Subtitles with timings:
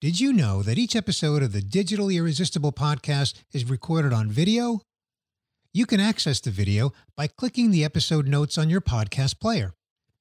[0.00, 4.82] Did you know that each episode of the Digitally Irresistible podcast is recorded on video?
[5.74, 9.74] You can access the video by clicking the episode notes on your podcast player.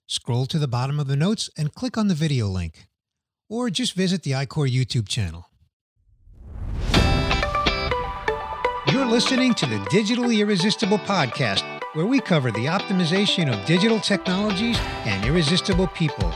[0.08, 2.88] Scroll to the bottom of the notes and click on the video link.
[3.52, 5.46] Or just visit the iQor YouTube channel.
[8.92, 11.64] You're listening to the Digitally Irresistible podcast,
[11.94, 16.34] where we cover the optimization of digital technologies and irresistible people.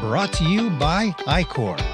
[0.00, 1.91] Brought to you by iQor.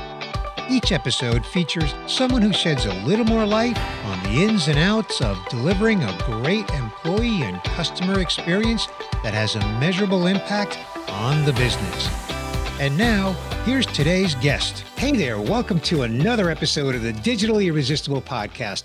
[0.70, 5.22] Each episode features someone who sheds a little more light on the ins and outs
[5.22, 8.86] of delivering a great employee and customer experience
[9.22, 10.78] that has a measurable impact
[11.08, 12.30] on the business.
[12.78, 13.32] And now,
[13.64, 14.80] here's today's guest.
[14.98, 18.84] Hey there, welcome to another episode of the Digital Irresistible podcast.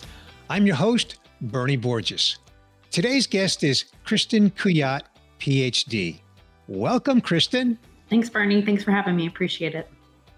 [0.50, 2.38] I'm your host, Bernie Borges.
[2.92, 5.02] Today's guest is Kristen Kuyat,
[5.38, 6.22] PhD.
[6.70, 7.78] Welcome, Kristen.
[8.10, 8.62] Thanks, Bernie.
[8.62, 9.28] Thanks for having me.
[9.28, 9.90] Appreciate it.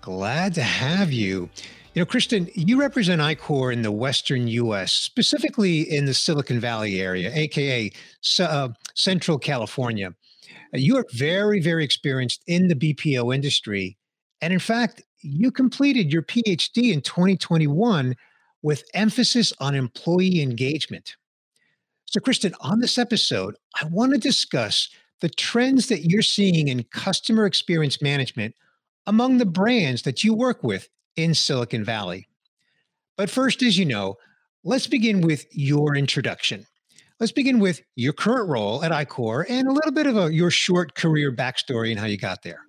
[0.05, 1.50] Glad to have you.
[1.95, 7.02] You know, Kristen, you represent iQor in the Western U.S., specifically in the Silicon Valley
[7.02, 7.92] area, aka
[8.39, 10.14] uh, Central California.
[10.73, 13.98] You are very, very experienced in the BPO industry.
[14.42, 18.14] And in fact, you completed your PhD in 2021
[18.61, 21.16] with emphasis on employee engagement.
[22.06, 24.88] So, Kristen, on this episode, I want to discuss
[25.22, 28.53] the trends that you're seeing in customer experience management
[29.08, 32.28] among the brands that you work with in Silicon Valley.
[33.17, 34.16] But first, as you know,
[34.64, 36.66] let's begin with your introduction.
[37.20, 40.52] Let's begin with your current role at iQor and a little bit of a, your
[40.52, 42.66] short career backstory and how you got there.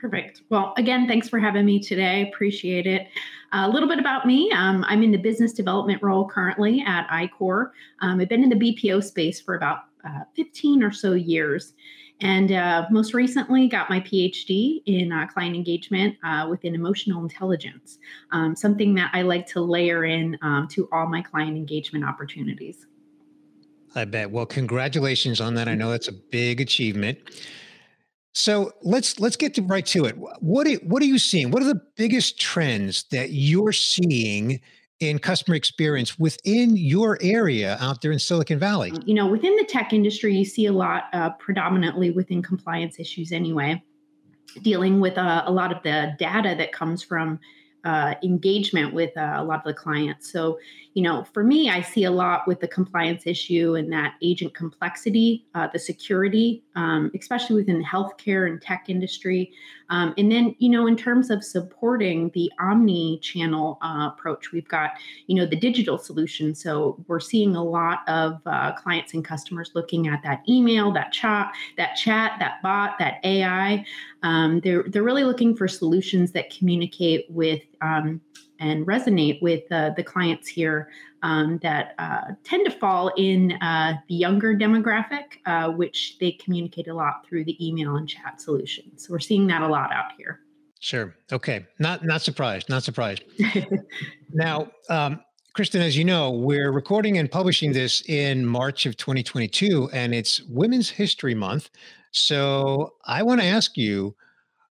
[0.00, 0.40] Perfect.
[0.48, 2.30] Well, again, thanks for having me today.
[2.32, 3.08] Appreciate it.
[3.52, 4.50] Uh, a little bit about me.
[4.52, 7.72] Um, I'm in the business development role currently at iQor.
[8.00, 11.74] Um, I've been in the BPO space for about uh, 15 or so years.
[12.22, 17.98] And uh, most recently, got my PhD in uh, client engagement uh, within emotional intelligence,
[18.32, 22.86] um, something that I like to layer in um, to all my client engagement opportunities.
[23.94, 24.30] I bet.
[24.30, 25.66] Well, congratulations on that.
[25.66, 27.18] I know that's a big achievement.
[28.32, 30.16] So let's let's get to, right to it.
[30.16, 31.50] What what are you seeing?
[31.50, 34.60] What are the biggest trends that you're seeing
[35.00, 38.92] in customer experience within your area out there in Silicon Valley?
[39.04, 43.32] You know, within the tech industry, you see a lot uh, predominantly within compliance issues
[43.32, 43.82] anyway,
[44.62, 47.40] dealing with uh, a lot of the data that comes from
[47.84, 50.30] uh, engagement with uh, a lot of the clients.
[50.30, 50.58] So,
[50.94, 54.54] you know, for me, I see a lot with the compliance issue and that agent
[54.54, 59.52] complexity, uh, the security, um, especially within the healthcare and tech industry.
[59.90, 64.66] Um, and then, you know, in terms of supporting the omni channel uh, approach, we've
[64.66, 64.90] got,
[65.28, 66.54] you know, the digital solution.
[66.56, 71.12] So we're seeing a lot of uh, clients and customers looking at that email, that
[71.12, 73.84] chat, that chat, that bot, that AI.
[74.24, 78.20] Um, they're, they're really looking for solutions that communicate with um,
[78.60, 80.90] and resonate with uh, the clients here
[81.22, 86.88] um, that uh, tend to fall in uh, the younger demographic, uh, which they communicate
[86.88, 89.06] a lot through the email and chat solutions.
[89.06, 90.40] So we're seeing that a lot out here.
[90.80, 91.14] Sure.
[91.30, 91.66] Okay.
[91.78, 92.70] Not not surprised.
[92.70, 93.24] Not surprised.
[94.32, 95.20] now, um,
[95.52, 100.40] Kristen, as you know, we're recording and publishing this in March of 2022, and it's
[100.44, 101.68] Women's History Month.
[102.12, 104.14] So I want to ask you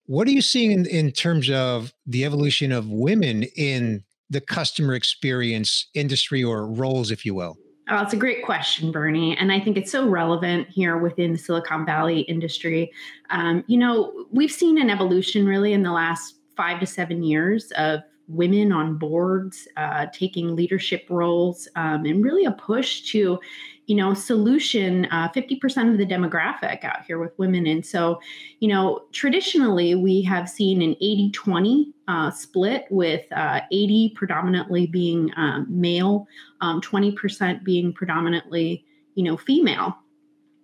[0.06, 4.94] what are you seeing in, in terms of the evolution of women in the customer
[4.94, 7.56] experience industry or roles, if you will?
[7.89, 9.37] Oh, it's a great question, Bernie.
[9.37, 12.91] And I think it's so relevant here within the Silicon Valley industry.
[13.31, 17.71] Um, you know, we've seen an evolution really in the last five to seven years
[17.77, 23.39] of women on boards, uh, taking leadership roles, um, and really a push to,
[23.86, 27.66] you know, solution uh, 50% of the demographic out here with women.
[27.66, 28.20] And so,
[28.60, 34.86] you know, traditionally we have seen an 80 20 uh, split with uh, 80 predominantly
[34.86, 36.26] being um, male,
[36.60, 39.97] um, 20% being predominantly, you know, female.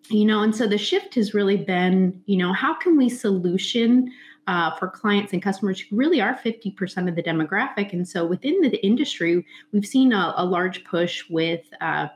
[0.08, 4.12] You know, and so the shift has really been, you know, how can we solution
[4.48, 7.92] uh, for clients and customers who really are 50% of the demographic.
[7.92, 12.08] And so within the industry, we've seen a, a large push with uh,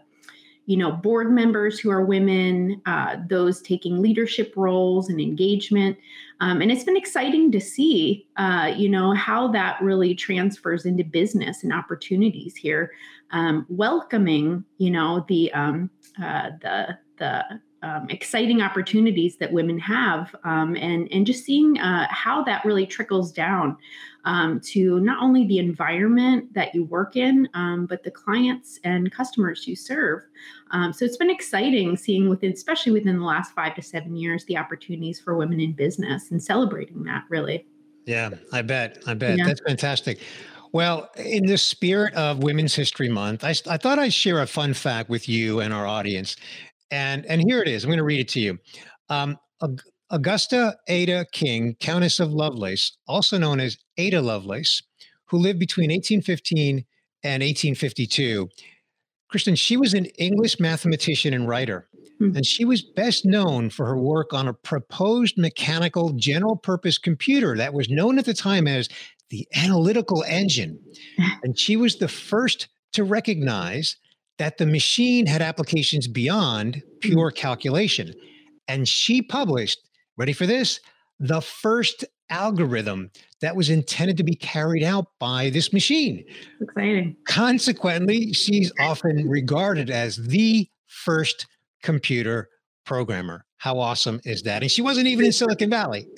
[0.66, 5.96] you know, board members who are women, uh, those taking leadership roles and engagement.
[6.40, 11.04] Um, and it's been exciting to see, uh, you know, how that really transfers into
[11.04, 12.90] business and opportunities here,
[13.30, 15.88] um, welcoming, you know, the um,
[16.22, 17.44] uh, the the
[17.86, 22.86] um, exciting opportunities that women have, um, and and just seeing uh, how that really
[22.86, 23.76] trickles down
[24.24, 29.12] um, to not only the environment that you work in, um, but the clients and
[29.12, 30.22] customers you serve.
[30.72, 34.44] Um, so it's been exciting seeing within, especially within the last five to seven years,
[34.46, 37.66] the opportunities for women in business and celebrating that really.
[38.04, 39.02] Yeah, I bet.
[39.06, 39.46] I bet yeah.
[39.46, 40.18] that's fantastic.
[40.72, 44.74] Well, in the spirit of Women's History Month, I, I thought I'd share a fun
[44.74, 46.36] fact with you and our audience.
[46.90, 47.84] And, and here it is.
[47.84, 48.58] I'm going to read it to you.
[49.08, 49.38] Um,
[50.10, 54.82] Augusta Ada King, Countess of Lovelace, also known as Ada Lovelace,
[55.26, 56.84] who lived between 1815
[57.24, 58.48] and 1852.
[59.28, 61.88] Kristen, she was an English mathematician and writer,
[62.20, 62.36] mm-hmm.
[62.36, 67.56] and she was best known for her work on a proposed mechanical general purpose computer
[67.56, 68.88] that was known at the time as
[69.30, 70.78] the analytical engine.
[71.42, 73.96] And she was the first to recognize
[74.38, 78.14] that the machine had applications beyond pure calculation.
[78.68, 79.78] And she published,
[80.16, 80.80] ready for this,
[81.18, 83.10] the first algorithm
[83.40, 86.24] that was intended to be carried out by this machine.
[86.60, 87.16] Exciting.
[87.28, 91.46] Consequently, she's often regarded as the first
[91.82, 92.48] computer
[92.84, 93.44] programmer.
[93.58, 94.62] How awesome is that?
[94.62, 96.06] And she wasn't even in Silicon Valley.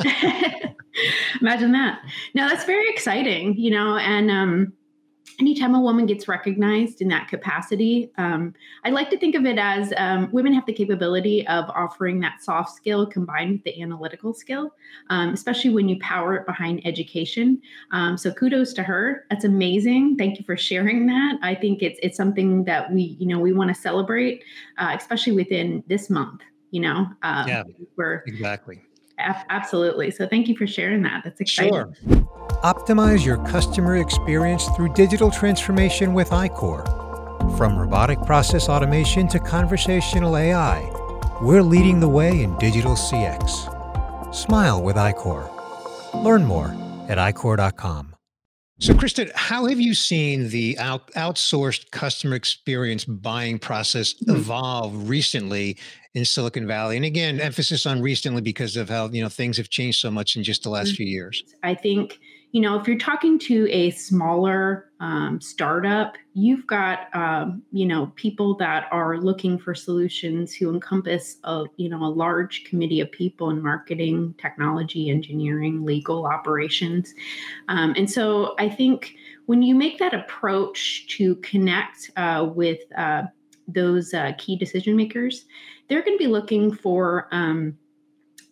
[1.40, 2.00] Imagine that.
[2.34, 4.72] No, that's very exciting, you know, and um
[5.38, 8.54] anytime a woman gets recognized in that capacity, um,
[8.84, 12.42] I like to think of it as um, women have the capability of offering that
[12.42, 14.74] soft skill combined with the analytical skill,
[15.10, 17.60] um, especially when you power it behind education.
[17.92, 19.24] Um, so kudos to her.
[19.30, 20.16] That's amazing.
[20.16, 21.38] Thank you for sharing that.
[21.42, 24.42] I think it's it's something that we you know we want to celebrate,
[24.78, 26.42] uh, especially within this month.
[26.70, 27.62] You know, um, yeah,
[27.96, 28.82] we're exactly
[29.18, 30.10] absolutely.
[30.10, 31.22] So thank you for sharing that.
[31.24, 31.72] That's exciting.
[31.72, 32.27] Sure.
[32.62, 36.84] Optimize your customer experience through digital transformation with iQor.
[37.56, 40.90] From robotic process automation to conversational AI,
[41.40, 44.34] we're leading the way in digital CX.
[44.34, 45.48] Smile with iQor.
[46.24, 46.74] Learn more
[47.08, 48.16] at iQor.com.
[48.80, 54.36] So, Kristen, how have you seen the out, outsourced customer experience buying process hmm.
[54.36, 55.76] evolve recently
[56.14, 56.96] in Silicon Valley?
[56.96, 60.34] And again, emphasis on recently because of how you know things have changed so much
[60.34, 60.96] in just the last mm.
[60.96, 61.42] few years.
[61.62, 62.18] I think
[62.52, 68.10] you know, if you're talking to a smaller um, startup, you've got, um, you know,
[68.16, 73.12] people that are looking for solutions who encompass a, you know, a large committee of
[73.12, 77.12] people in marketing, technology, engineering, legal, operations.
[77.68, 79.14] Um, and so I think
[79.46, 83.24] when you make that approach to connect uh, with uh,
[83.66, 85.44] those uh, key decision makers,
[85.88, 87.76] they're going to be looking for, um,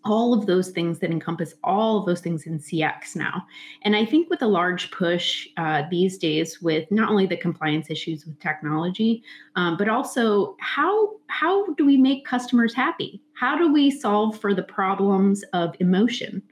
[0.06, 3.47] all of those things that encompass all of those things in CX now.
[3.82, 7.91] And I think with a large push uh, these days, with not only the compliance
[7.91, 9.23] issues with technology,
[9.56, 13.20] um, but also how how do we make customers happy?
[13.36, 16.42] How do we solve for the problems of emotion?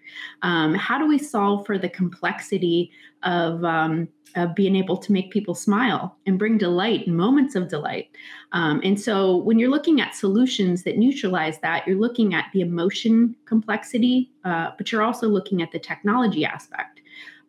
[0.42, 2.92] Um, how do we solve for the complexity
[3.22, 8.10] of, um, of being able to make people smile and bring delight moments of delight?
[8.52, 12.60] Um, and so, when you're looking at solutions that neutralize that, you're looking at the
[12.60, 16.93] emotion complexity, uh, but you're also looking at the technology aspect.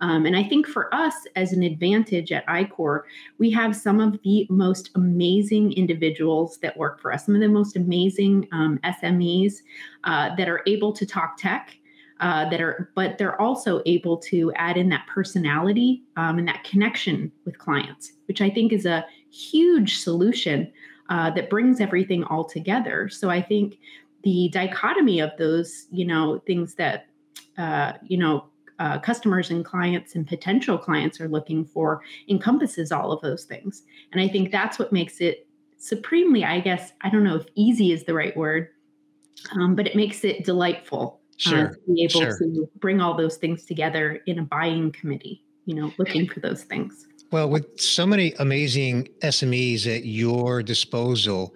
[0.01, 3.03] Um, and I think for us as an advantage at iQor,
[3.37, 7.47] we have some of the most amazing individuals that work for us, some of the
[7.47, 9.55] most amazing um, SMEs
[10.03, 11.77] uh, that are able to talk tech.
[12.21, 16.63] Uh, that are, but they're also able to add in that personality um, and that
[16.63, 20.71] connection with clients, which I think is a huge solution
[21.09, 23.09] uh, that brings everything all together.
[23.09, 23.79] So I think
[24.23, 27.07] the dichotomy of those, you know, things that,
[27.57, 28.45] uh, you know,
[28.79, 33.83] uh, customers and clients and potential clients are looking for encompasses all of those things.
[34.11, 35.47] And I think that's what makes it
[35.77, 38.69] supremely, I guess, I don't know if easy is the right word,
[39.53, 42.37] um, but it makes it delightful uh, sure, uh, to be able sure.
[42.37, 46.63] to bring all those things together in a buying committee, you know, looking for those
[46.63, 47.07] things.
[47.31, 51.53] Well, with so many amazing SMEs at your disposal,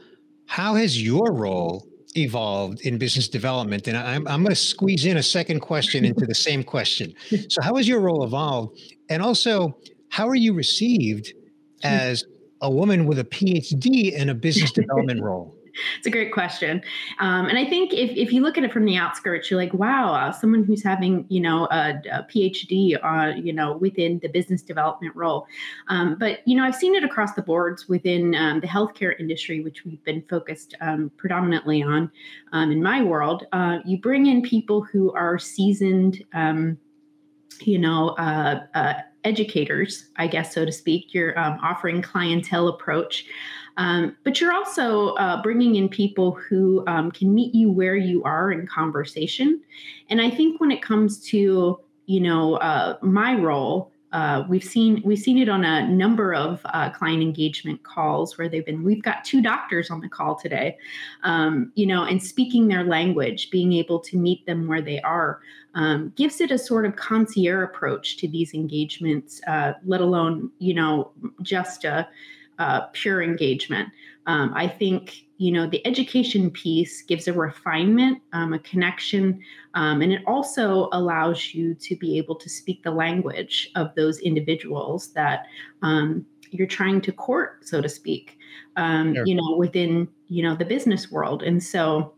[0.47, 3.87] how has your role evolved in business development?
[3.87, 7.13] And I'm, I'm going to squeeze in a second question into the same question.
[7.49, 8.79] So, how has your role evolved?
[9.09, 9.77] And also,
[10.09, 11.33] how are you received
[11.81, 11.87] hmm.
[11.87, 12.25] as
[12.61, 15.58] a woman with a PhD in a business development role?
[15.97, 16.81] It's a great question.
[17.19, 19.73] Um, and I think if, if you look at it from the outskirts, you're like,
[19.73, 24.29] wow, uh, someone who's having, you know, a, a PhD, uh, you know, within the
[24.29, 25.47] business development role.
[25.87, 29.61] Um, but, you know, I've seen it across the boards within um, the healthcare industry,
[29.61, 32.11] which we've been focused um, predominantly on
[32.51, 33.45] um, in my world.
[33.51, 36.77] Uh, you bring in people who are seasoned, um,
[37.61, 38.93] you know, uh, uh,
[39.23, 41.13] educators, I guess, so to speak.
[41.13, 43.25] You're offering clientele approach.
[43.79, 48.21] Um, but you're also uh, bringing in people who um, can meet you where you
[48.25, 49.61] are in conversation.
[50.09, 55.01] And I think when it comes to, you know, uh, my role, uh, we've seen
[55.05, 58.83] we've seen it on a number of uh, client engagement calls where they've been.
[58.83, 60.77] We've got two doctors on the call today,
[61.23, 65.39] um, you know, and speaking their language, being able to meet them where they are,
[65.75, 69.41] um, gives it a sort of concierge approach to these engagements.
[69.47, 71.11] Uh, let alone, you know,
[71.43, 72.09] just a,
[72.59, 73.89] a pure engagement.
[74.27, 79.41] Um, I think you know the education piece gives a refinement um, a connection
[79.73, 84.19] um, and it also allows you to be able to speak the language of those
[84.19, 85.45] individuals that
[85.81, 88.37] um, you're trying to court so to speak
[88.75, 89.25] um, sure.
[89.25, 92.13] you know within you know the business world and so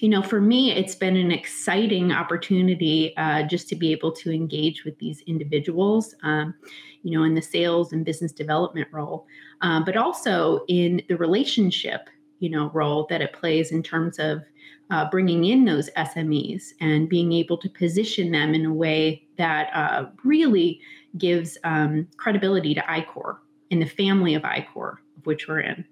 [0.00, 4.30] you know for me it's been an exciting opportunity uh, just to be able to
[4.30, 6.54] engage with these individuals um,
[7.02, 9.26] you know in the sales and business development role
[9.62, 14.42] um, but also in the relationship you know role that it plays in terms of
[14.90, 19.70] uh, bringing in those SMEs and being able to position them in a way that
[19.74, 20.80] uh, really
[21.18, 23.38] gives um, credibility to iQor
[23.70, 25.84] and the family of iQor, of which we're in.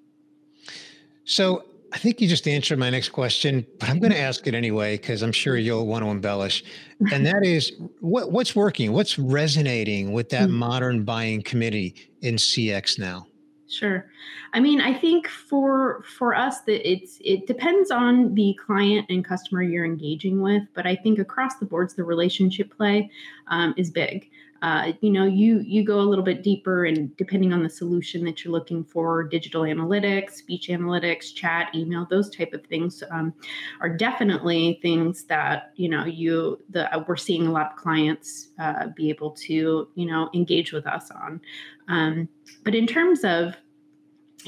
[1.24, 4.54] So I think you just answered my next question, but I'm going to ask it
[4.54, 6.64] anyway because I'm sure you'll want to embellish.
[7.12, 8.92] And that is, what, what's working?
[8.92, 10.58] What's resonating with that mm-hmm.
[10.58, 13.26] modern buying committee in CX now?
[13.68, 14.08] Sure.
[14.52, 19.24] I mean, I think for for us that it's it depends on the client and
[19.24, 23.10] customer you're engaging with, but I think across the boards the relationship play
[23.48, 24.30] um, is big.
[24.62, 28.24] Uh, you know, you you go a little bit deeper, and depending on the solution
[28.24, 33.32] that you're looking for, digital analytics, speech analytics, chat, email, those type of things um,
[33.80, 38.48] are definitely things that you know you the uh, we're seeing a lot of clients
[38.58, 41.40] uh, be able to you know engage with us on.
[41.88, 42.28] Um,
[42.64, 43.56] but in terms of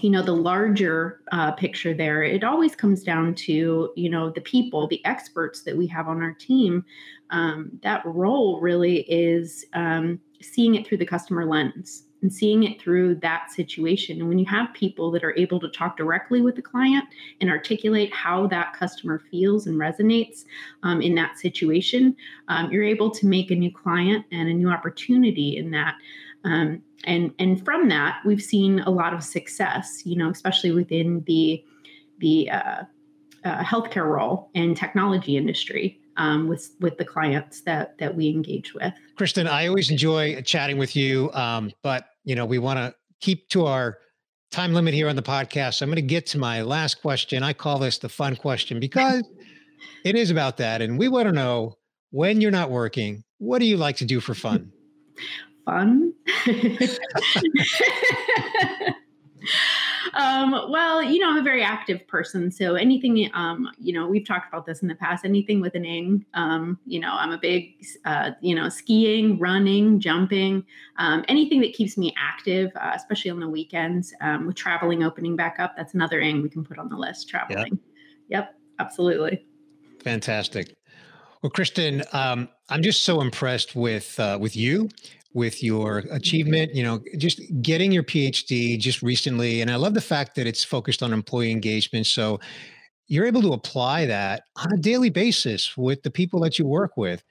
[0.02, 4.40] you know the larger uh, picture there it always comes down to you know the
[4.40, 6.84] people the experts that we have on our team.
[7.30, 12.80] Um, that role really is um, seeing it through the customer lens and seeing it
[12.80, 14.18] through that situation.
[14.18, 17.04] And when you have people that are able to talk directly with the client
[17.40, 20.44] and articulate how that customer feels and resonates
[20.82, 22.16] um, in that situation
[22.48, 25.94] um, you're able to make a new client and a new opportunity in that
[26.44, 30.02] um, and and from that, we've seen a lot of success.
[30.04, 31.62] You know, especially within the
[32.18, 32.82] the uh,
[33.44, 36.00] uh, healthcare role and technology industry.
[36.16, 38.92] Um, with with the clients that that we engage with.
[39.16, 43.48] Kristen, I always enjoy chatting with you, um, but you know we want to keep
[43.50, 43.98] to our
[44.50, 45.74] time limit here on the podcast.
[45.74, 47.44] So I'm going to get to my last question.
[47.44, 49.22] I call this the fun question because
[50.04, 51.76] it is about that, and we want to know
[52.10, 54.72] when you're not working, what do you like to do for fun?
[55.68, 56.14] fun.
[60.14, 62.50] um, well, you know, I'm a very active person.
[62.50, 65.84] So anything, um, you know, we've talked about this in the past, anything with an
[65.84, 70.64] ing, um, you know, I'm a big, uh, you know, skiing, running, jumping,
[70.96, 75.36] um, anything that keeps me active, uh, especially on the weekends um, with traveling opening
[75.36, 75.76] back up.
[75.76, 77.78] That's another ing we can put on the list, traveling.
[78.28, 79.44] Yep, yep absolutely.
[80.02, 80.74] Fantastic.
[81.42, 84.88] Well, Kristen, um, I'm just so impressed with uh, with you
[85.38, 89.62] with your achievement, you know, just getting your PhD just recently.
[89.62, 92.06] And I love the fact that it's focused on employee engagement.
[92.06, 92.40] So
[93.06, 96.96] you're able to apply that on a daily basis with the people that you work
[96.96, 97.22] with.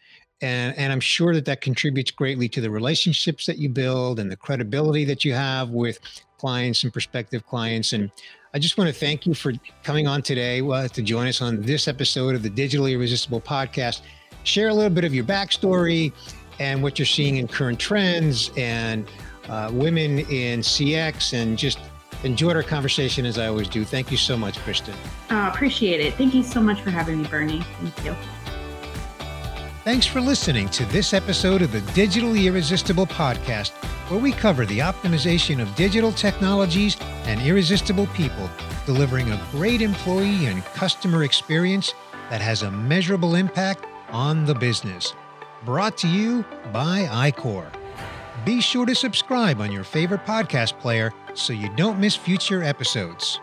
[0.41, 4.31] And, and I'm sure that that contributes greatly to the relationships that you build and
[4.31, 5.99] the credibility that you have with
[6.37, 7.93] clients and prospective clients.
[7.93, 8.09] And
[8.53, 9.51] I just want to thank you for
[9.83, 14.01] coming on today uh, to join us on this episode of the Digitally Irresistible podcast.
[14.43, 16.13] Share a little bit of your backstory
[16.59, 19.07] and what you're seeing in current trends and
[19.49, 21.79] uh, women in CX and just
[22.23, 23.85] enjoyed our conversation as I always do.
[23.85, 24.95] Thank you so much, Kristen.
[25.29, 26.13] Uh, appreciate it.
[26.15, 27.61] Thank you so much for having me, Bernie.
[27.81, 28.15] Thank you.
[29.83, 33.71] Thanks for listening to this episode of the Digitally Irresistible podcast,
[34.09, 38.49] where we cover the optimization of digital technologies and irresistible people,
[38.85, 41.93] delivering a great employee and customer experience
[42.29, 45.13] that has a measurable impact on the business
[45.67, 47.69] brought to you by iQor.
[48.45, 53.41] Be sure to subscribe on your favorite podcast player so you don't miss future episodes.